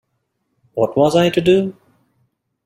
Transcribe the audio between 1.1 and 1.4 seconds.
I to